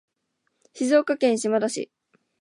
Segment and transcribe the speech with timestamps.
[0.73, 1.91] 静岡県島田市